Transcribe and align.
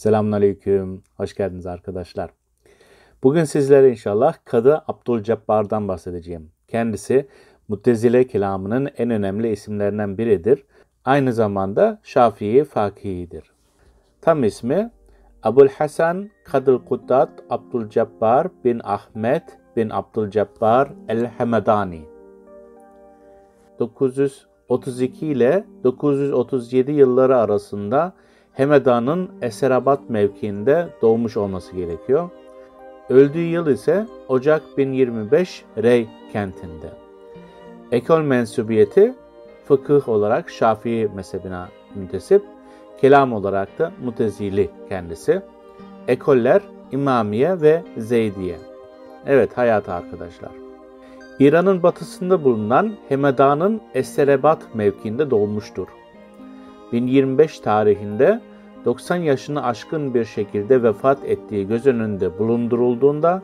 Selamünaleyküm. 0.00 1.02
Hoş 1.16 1.34
geldiniz 1.34 1.66
arkadaşlar. 1.66 2.30
Bugün 3.22 3.44
sizlere 3.44 3.90
inşallah 3.90 4.34
Kadı 4.44 4.82
Abdülcebbar'dan 4.88 5.88
bahsedeceğim. 5.88 6.50
Kendisi 6.68 7.28
Muttezile 7.68 8.26
kelamının 8.26 8.88
en 8.96 9.10
önemli 9.10 9.52
isimlerinden 9.52 10.18
biridir. 10.18 10.64
Aynı 11.04 11.32
zamanda 11.32 12.00
Şafii 12.02 12.64
fakihidir. 12.64 13.50
Tam 14.20 14.44
ismi 14.44 14.90
Abul 15.42 15.68
Hasan 15.68 16.30
Kadıl 16.44 16.84
Kuddat 16.84 17.30
Abdülcebbar 17.50 18.48
bin 18.64 18.80
Ahmet 18.84 19.58
bin 19.76 19.90
Abdülcebbar 19.90 20.92
el-Hemedani. 21.08 22.02
932 23.78 25.26
ile 25.26 25.64
937 25.84 26.92
yılları 26.92 27.36
arasında 27.36 28.12
Hemedan'ın 28.52 29.30
Eserabat 29.42 30.10
mevkiinde 30.10 30.88
doğmuş 31.02 31.36
olması 31.36 31.76
gerekiyor. 31.76 32.30
Öldüğü 33.08 33.38
yıl 33.38 33.66
ise 33.66 34.06
Ocak 34.28 34.62
1025 34.78 35.64
Rey 35.82 36.08
kentinde. 36.32 36.90
Ekol 37.92 38.20
mensubiyeti 38.20 39.14
fıkıh 39.64 40.08
olarak 40.08 40.50
Şafii 40.50 41.08
mezhebine 41.14 41.64
müntesip, 41.94 42.42
kelam 43.00 43.32
olarak 43.32 43.78
da 43.78 43.92
Mutezili 44.04 44.70
kendisi. 44.88 45.42
Ekoller 46.08 46.62
İmamiye 46.92 47.60
ve 47.60 47.82
Zeydiye. 47.96 48.56
Evet 49.26 49.58
hayatı 49.58 49.92
arkadaşlar. 49.92 50.50
İran'ın 51.38 51.82
batısında 51.82 52.44
bulunan 52.44 52.92
Hemedan'ın 53.08 53.80
Eserebat 53.94 54.74
mevkiinde 54.74 55.30
doğmuştur. 55.30 55.88
1025 56.92 57.60
tarihinde 57.60 58.40
90 58.84 59.16
yaşını 59.16 59.64
aşkın 59.64 60.14
bir 60.14 60.24
şekilde 60.24 60.82
vefat 60.82 61.18
ettiği 61.24 61.68
göz 61.68 61.86
önünde 61.86 62.38
bulundurulduğunda 62.38 63.42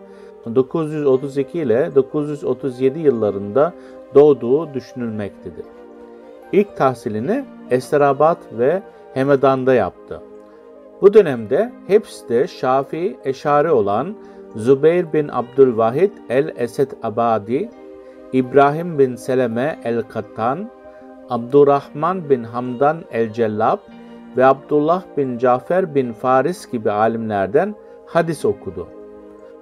932 0.55 1.58
ile 1.58 1.91
937 1.94 2.98
yıllarında 2.98 3.72
doğduğu 4.14 4.75
düşünülmektedir. 4.75 5.64
İlk 6.53 6.77
tahsilini 6.77 7.44
Esrabad 7.70 8.38
ve 8.58 8.83
Hemedan'da 9.14 9.75
yaptı. 9.75 10.20
Bu 11.00 11.14
dönemde 11.14 11.72
hepsi 11.86 12.28
de 12.28 12.47
Şafii 12.47 13.16
Eşari 13.25 13.70
olan 13.70 14.16
Zübeyir 14.56 15.12
bin 15.12 15.28
Abdülvahid 15.28 16.10
el-Esed 16.28 16.91
Abadi, 17.03 17.70
İbrahim 18.33 18.98
bin 18.98 19.16
Seleme 19.16 19.78
el-Kattan, 19.84 20.70
Abdurrahman 21.30 22.30
bin 22.30 22.44
Hamdan 22.44 23.05
el-Cellab 23.12 23.78
ve 24.36 24.44
Abdullah 24.44 25.02
bin 25.16 25.38
Cafer 25.38 25.94
bin 25.94 26.12
Faris 26.12 26.70
gibi 26.70 26.91
alimlerden 26.91 27.74
hadis 28.06 28.44
okudu. 28.44 28.88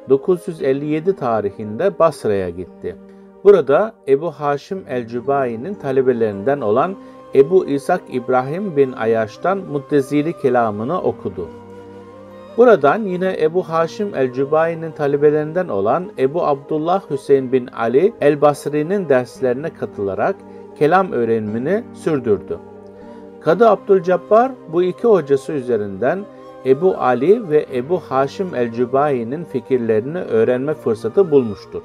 957 0.09 1.17
tarihinde 1.17 1.99
Basra'ya 1.99 2.51
gitti. 2.51 2.97
Burada 3.45 3.95
Ebu 4.09 4.31
Haşim 4.31 4.85
el-Cübayi'nin 4.89 5.75
talebelerinden 5.75 6.61
olan 6.61 6.97
Ebu 7.35 7.67
İshak 7.67 8.01
İbrahim 8.09 8.77
bin 8.77 8.93
Ayaş'tan 8.93 9.59
Muttezili 9.59 10.39
kelamını 10.39 11.01
okudu. 11.03 11.49
Buradan 12.57 13.03
yine 13.03 13.37
Ebu 13.41 13.69
Haşim 13.69 14.15
el-Cübayi'nin 14.15 14.93
talebelerinden 14.93 15.69
olan 15.69 16.13
Ebu 16.19 16.47
Abdullah 16.47 17.11
Hüseyin 17.11 17.53
bin 17.53 17.67
Ali 17.67 18.13
el-Basri'nin 18.21 19.09
derslerine 19.09 19.71
katılarak 19.75 20.37
kelam 20.79 21.13
öğrenimini 21.13 21.85
sürdürdü. 21.95 22.59
Kadı 23.41 23.69
Abdülcabbar 23.69 24.53
bu 24.73 24.83
iki 24.83 25.07
hocası 25.07 25.53
üzerinden 25.53 26.25
Ebu 26.67 26.97
Ali 26.97 27.51
ve 27.51 27.67
Ebu 27.75 28.01
Haşim 28.09 28.55
el-Cübayi'nin 28.55 29.45
fikirlerini 29.45 30.19
öğrenme 30.19 30.75
fırsatı 30.75 31.31
bulmuştur. 31.31 31.83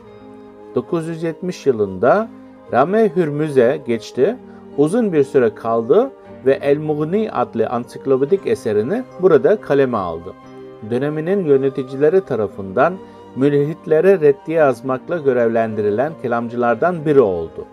970 0.75 1.65
yılında 1.65 2.29
Rame 2.73 3.15
Hürmüz'e 3.15 3.81
geçti, 3.87 4.35
uzun 4.77 5.13
bir 5.13 5.23
süre 5.23 5.55
kaldı 5.55 6.11
ve 6.45 6.53
El-Mughni 6.53 7.31
adlı 7.31 7.67
ansiklopedik 7.67 8.47
eserini 8.47 9.03
burada 9.21 9.61
kaleme 9.61 9.97
aldı. 9.97 10.33
Döneminin 10.89 11.45
yöneticileri 11.45 12.21
tarafından 12.21 12.93
mülhitlere 13.35 14.19
reddiye 14.19 14.57
yazmakla 14.57 15.17
görevlendirilen 15.17 16.13
kelamcılardan 16.21 17.05
biri 17.05 17.21
oldu. 17.21 17.65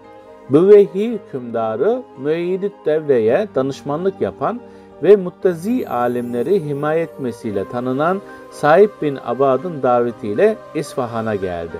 Büveyhi 0.50 1.12
hükümdarı 1.12 2.02
Müeyyid 2.18 2.62
Devle'ye 2.84 3.48
danışmanlık 3.54 4.20
yapan 4.20 4.60
ve 5.02 5.16
muttazi 5.16 5.88
alimleri 5.88 6.64
himaye 6.64 7.02
etmesiyle 7.02 7.68
tanınan 7.68 8.20
Sahip 8.50 9.02
bin 9.02 9.18
Abad'ın 9.26 9.82
davetiyle 9.82 10.56
İsfahan'a 10.74 11.34
geldi. 11.34 11.76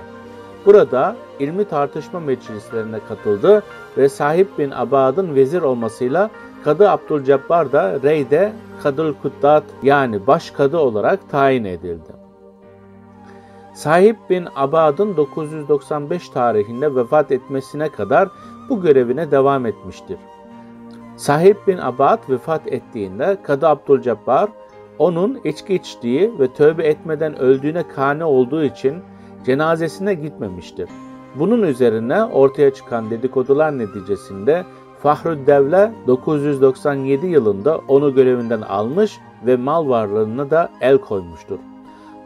Burada 0.65 1.15
ilmi 1.39 1.65
tartışma 1.65 2.19
meclislerine 2.19 2.99
katıldı 3.07 3.63
ve 3.97 4.09
Sahip 4.09 4.59
bin 4.59 4.71
Abad'ın 4.71 5.35
vezir 5.35 5.61
olmasıyla 5.61 6.29
Kadı 6.63 6.89
Abdülcebbar 6.89 7.71
da 7.71 8.01
Rey'de 8.03 8.53
Kadıl 8.83 9.13
Kuddat 9.13 9.63
yani 9.83 10.27
baş 10.27 10.51
kadı 10.51 10.77
olarak 10.77 11.29
tayin 11.29 11.63
edildi. 11.63 12.11
Sahip 13.73 14.17
bin 14.29 14.47
Abad'ın 14.55 15.17
995 15.17 16.29
tarihinde 16.29 16.95
vefat 16.95 17.31
etmesine 17.31 17.89
kadar 17.89 18.29
bu 18.69 18.81
görevine 18.81 19.31
devam 19.31 19.65
etmiştir. 19.65 20.17
Sahip 21.15 21.67
bin 21.67 21.77
Abad 21.77 22.29
vefat 22.29 22.67
ettiğinde 22.67 23.37
Kadı 23.43 23.67
Abdülcebbar 23.67 24.49
onun 24.99 25.39
içki 25.43 25.75
içtiği 25.75 26.39
ve 26.39 26.53
tövbe 26.53 26.83
etmeden 26.83 27.39
öldüğüne 27.39 27.83
kane 27.87 28.25
olduğu 28.25 28.63
için 28.63 28.95
cenazesine 29.45 30.13
gitmemiştir. 30.13 30.89
Bunun 31.35 31.61
üzerine 31.61 32.23
ortaya 32.23 32.73
çıkan 32.73 33.09
dedikodular 33.09 33.77
neticesinde 33.77 34.65
Fahrüddevle 35.03 35.91
997 36.07 37.27
yılında 37.27 37.81
onu 37.87 38.15
görevinden 38.15 38.61
almış 38.61 39.19
ve 39.45 39.57
mal 39.57 39.89
varlığına 39.89 40.49
da 40.49 40.69
el 40.81 40.97
koymuştur. 40.97 41.59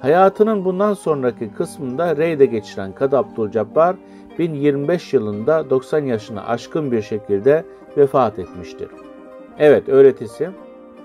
Hayatının 0.01 0.65
bundan 0.65 0.93
sonraki 0.93 1.51
kısmında 1.53 2.17
Rey'de 2.17 2.45
geçiren 2.45 2.91
Kadı 2.91 3.17
Abdülcebbar 3.17 3.95
1025 4.41 5.13
yılında 5.13 5.69
90 5.69 6.05
yaşını 6.05 6.47
aşkın 6.47 6.91
bir 6.91 7.01
şekilde 7.01 7.65
vefat 7.97 8.39
etmiştir. 8.39 8.87
Evet 9.59 9.89
öğretisi 9.89 10.49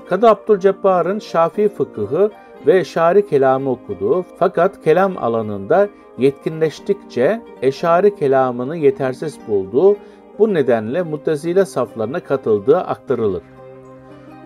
Kadı 0.09 0.29
Abdülcebbar'ın 0.29 1.19
Şafii 1.19 1.69
fıkıhı 1.69 2.31
ve 2.67 2.79
Eşari 2.79 3.29
kelamı 3.29 3.71
okuduğu 3.71 4.25
fakat 4.39 4.85
kelam 4.85 5.19
alanında 5.19 5.89
yetkinleştikçe 6.19 7.43
Eşari 7.63 8.17
kelamını 8.17 8.77
yetersiz 8.77 9.39
bulduğu 9.49 9.97
bu 10.39 10.55
nedenle 10.55 11.03
Muttezile 11.03 11.65
saflarına 11.65 12.21
katıldığı 12.21 12.79
aktarılır. 12.79 13.43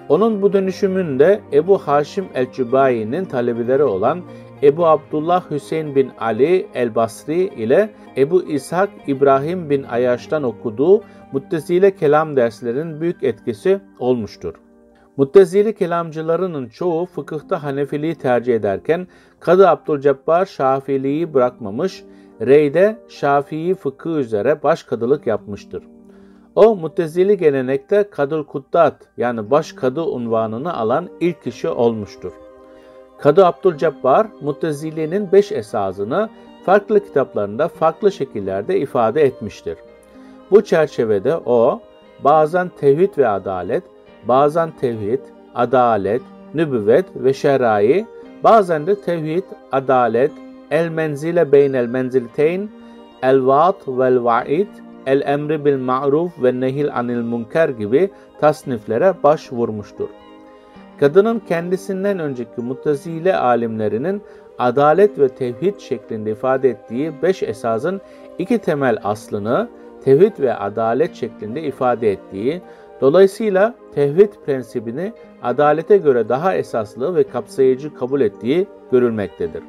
Onun 0.08 0.42
bu 0.42 0.52
dönüşümünde 0.52 1.40
Ebu 1.52 1.78
Haşim 1.78 2.24
el-Cübayi'nin 2.34 3.24
talebeleri 3.24 3.84
olan 3.84 4.22
Ebu 4.62 4.86
Abdullah 4.86 5.50
Hüseyin 5.50 5.94
bin 5.94 6.10
Ali 6.20 6.66
el-Basri 6.74 7.44
ile 7.44 7.90
Ebu 8.16 8.42
İshak 8.42 8.90
İbrahim 9.06 9.70
bin 9.70 9.82
Ayaş'tan 9.82 10.42
okuduğu 10.42 11.02
Muttezile 11.32 11.96
kelam 11.96 12.36
derslerinin 12.36 13.00
büyük 13.00 13.22
etkisi 13.22 13.80
olmuştur. 13.98 14.54
Muttezili 15.16 15.74
kelamcılarının 15.74 16.68
çoğu 16.68 17.06
fıkıhta 17.06 17.62
Hanefiliği 17.62 18.14
tercih 18.14 18.54
ederken 18.54 19.06
Kadı 19.40 19.68
Abdülcebbar 19.68 20.46
Şafiliği 20.46 21.34
bırakmamış, 21.34 22.04
Rey'de 22.40 22.98
Şafii 23.08 23.74
fıkıh 23.74 24.10
üzere 24.10 24.62
başkadılık 24.62 25.26
yapmıştır. 25.26 25.82
O 26.54 26.76
Muttezili 26.76 27.36
gelenekte 27.36 28.10
Kadıl 28.10 28.44
Kuddat 28.44 29.08
yani 29.16 29.50
baş 29.50 29.72
kadı 29.72 30.02
unvanını 30.02 30.74
alan 30.74 31.08
ilk 31.20 31.42
kişi 31.42 31.68
olmuştur. 31.68 32.32
Kadı 33.22 33.46
Abdülcebbar 33.46 34.26
Muttezili'nin 34.40 35.32
beş 35.32 35.52
esasını 35.52 36.28
farklı 36.64 37.04
kitaplarında 37.04 37.68
farklı 37.68 38.12
şekillerde 38.12 38.80
ifade 38.80 39.22
etmiştir. 39.22 39.78
Bu 40.50 40.64
çerçevede 40.64 41.36
o 41.36 41.80
bazen 42.24 42.68
tevhid 42.68 43.18
ve 43.18 43.28
adalet, 43.28 43.84
bazen 44.28 44.70
tevhid, 44.70 45.20
adalet, 45.54 46.22
nübüvvet 46.54 47.06
ve 47.14 47.34
şerai, 47.34 48.06
bazen 48.44 48.86
de 48.86 49.00
tevhid, 49.00 49.44
adalet, 49.72 50.32
el 50.70 50.88
menzile 50.88 51.52
beynel 51.52 51.86
menzilteyn, 51.86 52.70
el 53.22 53.46
vaat 53.46 53.88
vel 53.88 54.24
vaid, 54.24 54.68
el 55.06 55.20
emri 55.20 55.64
bil 55.64 55.78
ma'ruf 55.78 56.42
ve 56.42 56.60
nehil 56.60 56.94
anil 56.94 57.22
münker 57.22 57.68
gibi 57.68 58.10
tasniflere 58.40 59.14
başvurmuştur. 59.22 60.08
Kadının 61.00 61.38
kendisinden 61.48 62.18
önceki 62.18 62.60
mutazile 62.60 63.36
alimlerinin 63.36 64.22
adalet 64.58 65.18
ve 65.18 65.28
tevhid 65.28 65.78
şeklinde 65.78 66.30
ifade 66.30 66.70
ettiği 66.70 67.22
beş 67.22 67.42
esasın 67.42 68.00
iki 68.38 68.58
temel 68.58 68.98
aslını 69.04 69.68
tevhid 70.04 70.38
ve 70.40 70.54
adalet 70.54 71.14
şeklinde 71.14 71.62
ifade 71.62 72.12
ettiği, 72.12 72.62
Dolayısıyla 73.00 73.74
tevhid 73.94 74.32
prensibini 74.46 75.12
adalete 75.42 75.96
göre 75.96 76.28
daha 76.28 76.54
esaslı 76.54 77.14
ve 77.14 77.24
kapsayıcı 77.24 77.94
kabul 77.94 78.20
ettiği 78.20 78.66
görülmektedir. 78.92 79.62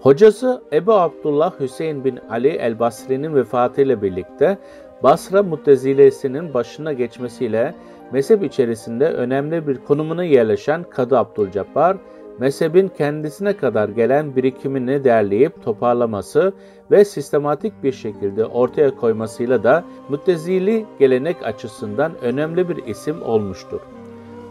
Hocası 0.00 0.62
Ebu 0.72 0.92
Abdullah 0.92 1.60
Hüseyin 1.60 2.04
bin 2.04 2.18
Ali 2.30 2.48
el-Basri'nin 2.48 3.34
vefatıyla 3.34 4.02
birlikte 4.02 4.58
Basra 5.02 5.42
Muttezilesi'nin 5.42 6.54
başına 6.54 6.92
geçmesiyle 6.92 7.74
mezhep 8.12 8.44
içerisinde 8.44 9.08
önemli 9.08 9.66
bir 9.66 9.78
konumuna 9.78 10.24
yerleşen 10.24 10.82
Kadı 10.90 11.18
Abdülcabbar, 11.18 11.96
mezhebin 12.38 12.88
kendisine 12.88 13.56
kadar 13.56 13.88
gelen 13.88 14.36
birikimini 14.36 15.04
derleyip 15.04 15.62
toparlaması 15.64 16.52
ve 16.90 17.04
sistematik 17.04 17.72
bir 17.82 17.92
şekilde 17.92 18.44
ortaya 18.46 18.96
koymasıyla 18.96 19.62
da 19.62 19.84
Muttezili 20.08 20.86
gelenek 20.98 21.36
açısından 21.42 22.12
önemli 22.22 22.68
bir 22.68 22.86
isim 22.86 23.22
olmuştur. 23.22 23.80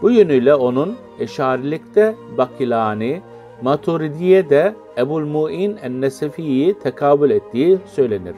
Bu 0.02 0.10
yönüyle 0.10 0.54
onun 0.54 0.96
Eşarilikte 1.18 2.14
Bakilani, 2.38 3.22
Maturidiye'de 3.62 4.74
Ebul 4.98 5.24
Mu'in 5.26 5.76
en-Nesefi'yi 5.82 6.78
tekabül 6.78 7.30
ettiği 7.30 7.78
söylenir. 7.86 8.34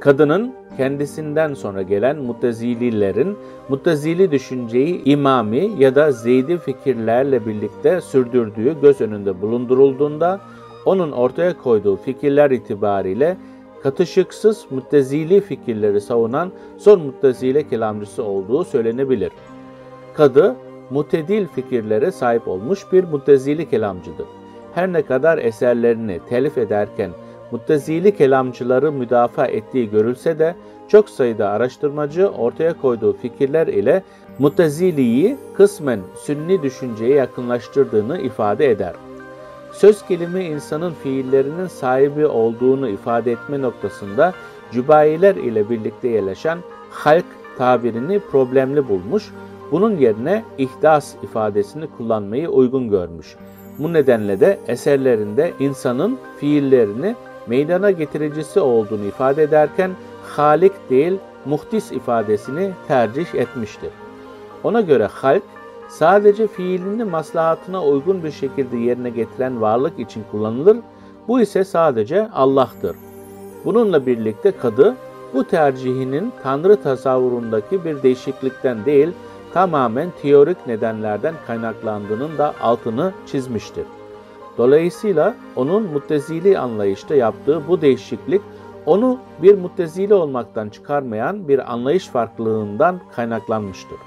Kadının 0.00 0.54
kendisinden 0.76 1.54
sonra 1.54 1.82
gelen 1.82 2.16
Muttezililerin 2.16 3.36
Muttezili 3.68 4.30
düşünceyi 4.30 5.04
imami 5.04 5.70
ya 5.78 5.94
da 5.94 6.12
Zeydi 6.12 6.58
fikirlerle 6.58 7.46
birlikte 7.46 8.00
sürdürdüğü 8.00 8.80
göz 8.80 9.00
önünde 9.00 9.42
bulundurulduğunda 9.42 10.40
onun 10.84 11.12
ortaya 11.12 11.58
koyduğu 11.58 11.96
fikirler 11.96 12.50
itibariyle 12.50 13.36
katışıksız 13.82 14.66
Muttezili 14.70 15.40
fikirleri 15.40 16.00
savunan 16.00 16.52
son 16.78 17.00
Muttezile 17.00 17.68
kelamcısı 17.68 18.22
olduğu 18.24 18.64
söylenebilir. 18.64 19.32
Kadı, 20.14 20.56
mutedil 20.90 21.46
fikirlere 21.46 22.12
sahip 22.12 22.48
olmuş 22.48 22.92
bir 22.92 23.04
Muttezili 23.04 23.70
kelamcıdır. 23.70 24.26
Her 24.74 24.92
ne 24.92 25.02
kadar 25.02 25.38
eserlerini 25.38 26.20
telif 26.28 26.58
ederken 26.58 27.10
Muttezili 27.50 28.16
kelamcıları 28.16 28.92
müdafaa 28.92 29.46
ettiği 29.46 29.90
görülse 29.90 30.38
de 30.38 30.54
çok 30.88 31.10
sayıda 31.10 31.48
araştırmacı 31.48 32.28
ortaya 32.28 32.80
koyduğu 32.80 33.12
fikirler 33.12 33.66
ile 33.66 34.02
Muttezili'yi 34.38 35.36
kısmen 35.54 36.00
Sünni 36.16 36.62
düşünceye 36.62 37.14
yakınlaştırdığını 37.14 38.20
ifade 38.20 38.70
eder. 38.70 38.94
Söz 39.72 40.02
kelime 40.06 40.44
insanın 40.44 40.92
fiillerinin 41.02 41.66
sahibi 41.66 42.26
olduğunu 42.26 42.88
ifade 42.88 43.32
etme 43.32 43.62
noktasında 43.62 44.32
cübayiler 44.72 45.36
ile 45.36 45.70
birlikte 45.70 46.08
yerleşen 46.08 46.58
halk 46.90 47.24
tabirini 47.58 48.20
problemli 48.20 48.88
bulmuş, 48.88 49.30
bunun 49.72 49.96
yerine 49.96 50.44
ihdas 50.58 51.14
ifadesini 51.22 51.86
kullanmayı 51.96 52.48
uygun 52.48 52.90
görmüş. 52.90 53.36
Bu 53.78 53.92
nedenle 53.92 54.40
de 54.40 54.58
eserlerinde 54.66 55.52
insanın 55.60 56.18
fiillerini 56.40 57.14
meydana 57.48 57.90
getiricisi 57.90 58.60
olduğunu 58.60 59.04
ifade 59.04 59.42
ederken 59.42 59.90
halik 60.22 60.90
değil 60.90 61.18
muhtis 61.44 61.92
ifadesini 61.92 62.70
tercih 62.88 63.34
etmiştir. 63.34 63.90
Ona 64.64 64.80
göre 64.80 65.06
halk 65.06 65.42
sadece 65.88 66.46
fiilini 66.46 67.04
maslahatına 67.04 67.84
uygun 67.84 68.24
bir 68.24 68.30
şekilde 68.30 68.76
yerine 68.76 69.10
getiren 69.10 69.60
varlık 69.60 69.98
için 69.98 70.24
kullanılır. 70.30 70.76
Bu 71.28 71.40
ise 71.40 71.64
sadece 71.64 72.28
Allah'tır. 72.30 72.96
Bununla 73.64 74.06
birlikte 74.06 74.50
kadı 74.50 74.94
bu 75.34 75.44
tercihinin 75.44 76.32
Tanrı 76.42 76.82
tasavvurundaki 76.82 77.84
bir 77.84 78.02
değişiklikten 78.02 78.84
değil, 78.84 79.08
tamamen 79.54 80.12
teorik 80.22 80.66
nedenlerden 80.66 81.34
kaynaklandığının 81.46 82.38
da 82.38 82.54
altını 82.60 83.12
çizmiştir. 83.26 83.84
Dolayısıyla 84.58 85.34
onun 85.56 85.82
muttezili 85.82 86.58
anlayışta 86.58 87.14
yaptığı 87.14 87.68
bu 87.68 87.80
değişiklik 87.80 88.42
onu 88.86 89.18
bir 89.42 89.58
muttezili 89.58 90.14
olmaktan 90.14 90.68
çıkarmayan 90.68 91.48
bir 91.48 91.72
anlayış 91.72 92.06
farklılığından 92.06 93.00
kaynaklanmıştır. 93.16 93.98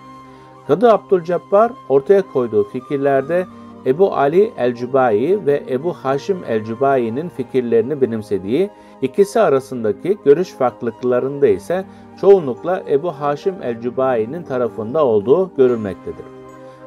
Kadı 0.68 0.92
Abdülcabbar 0.92 1.72
ortaya 1.90 2.22
koyduğu 2.34 2.64
fikirlerde 2.64 3.46
Ebu 3.86 4.16
Ali 4.16 4.52
el-Cübayi 4.58 5.46
ve 5.46 5.64
Ebu 5.70 5.94
Haşim 5.94 6.38
el-Cübayi'nin 6.48 7.30
fikirlerini 7.30 8.02
benimsediği, 8.02 8.70
ikisi 9.02 9.40
arasındaki 9.40 10.18
görüş 10.26 10.54
farklılıklarında 10.54 11.48
ise 11.48 11.86
çoğunlukla 12.22 12.84
Ebu 12.90 13.12
Haşim 13.12 13.56
el-Cübayi'nin 13.64 14.44
tarafında 14.44 15.06
olduğu 15.06 15.52
görülmektedir. 15.58 16.41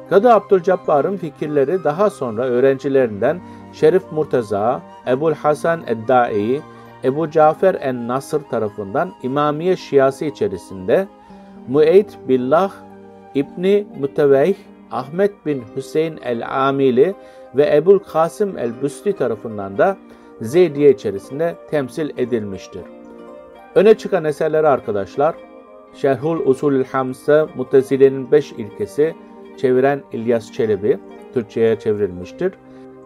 Kadı 0.09 0.33
Abdülcabbar'ın 0.33 1.17
fikirleri 1.17 1.83
daha 1.83 2.09
sonra 2.09 2.43
öğrencilerinden 2.43 3.39
Şerif 3.73 4.11
Murtaza, 4.11 4.81
Ebul 5.07 5.33
Hasan 5.33 5.81
Eddai, 5.87 6.61
Ebu 7.03 7.31
Cafer 7.31 7.77
en-Nasr 7.81 8.39
tarafından 8.49 9.13
İmamiye 9.23 9.75
Şiası 9.75 10.25
içerisinde 10.25 11.07
Mueyd 11.67 12.09
Billah 12.27 12.71
İbni 13.35 13.87
Müteveyh, 13.99 14.55
Ahmet 14.91 15.45
bin 15.45 15.63
Hüseyin 15.75 16.19
el-Amili 16.23 17.15
ve 17.55 17.75
Ebul 17.75 17.99
Kasım 17.99 18.57
el-Büsti 18.57 19.13
tarafından 19.13 19.77
da 19.77 19.97
Zeydiye 20.41 20.89
içerisinde 20.89 21.55
temsil 21.69 22.09
edilmiştir. 22.17 22.81
Öne 23.75 23.97
çıkan 23.97 24.25
eserleri 24.25 24.67
arkadaşlar, 24.67 25.35
Şerhul 25.93 26.45
Usulül 26.45 26.85
Hamse 26.85 27.45
Mutezile'nin 27.55 28.31
5 28.31 28.51
ilkesi 28.51 29.15
çeviren 29.57 30.01
İlyas 30.11 30.51
Çelebi, 30.51 30.99
Türkçe'ye 31.33 31.79
çevrilmiştir. 31.79 32.53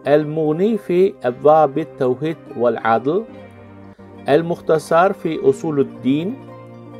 El-Muni 0.06 0.76
fi 0.76 1.14
Evvabit 1.22 1.98
Tevhid 1.98 2.36
vel 2.56 2.78
Adl 2.84 3.20
El-Muhtasar 4.26 5.12
fi 5.12 5.40
Usuluddin 5.40 6.38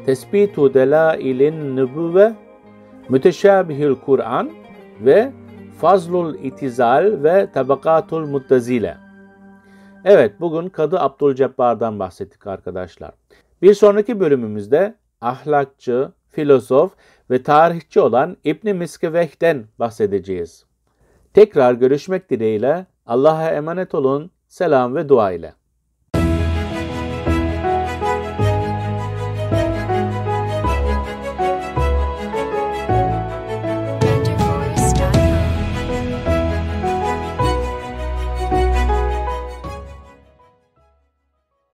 Tespitu 0.06 0.74
Delailin 0.74 1.76
Nübüvve 1.76 2.32
Müteşabihül 3.08 3.94
Kur'an 3.94 4.50
ve 5.00 5.32
Fazlul 5.80 6.34
İtizal 6.34 7.22
ve 7.22 7.52
Tabakatul 7.52 8.26
Muttezile. 8.26 8.96
Evet 10.04 10.32
bugün 10.40 10.68
Kadı 10.68 11.00
Abdülcebbar'dan 11.00 11.98
bahsettik 11.98 12.46
arkadaşlar. 12.46 13.10
Bir 13.62 13.74
sonraki 13.74 14.20
bölümümüzde 14.20 14.94
ahlakçı, 15.20 16.12
filozof 16.30 16.92
ve 17.30 17.42
tarihçi 17.42 18.00
olan 18.00 18.36
İbn 18.44 18.76
Miskeveh'ten 18.76 19.64
bahsedeceğiz. 19.78 20.64
Tekrar 21.34 21.74
görüşmek 21.74 22.30
dileğiyle 22.30 22.86
Allah'a 23.06 23.50
emanet 23.50 23.94
olun, 23.94 24.30
selam 24.48 24.94
ve 24.94 25.08
dua 25.08 25.32
ile. 25.32 25.54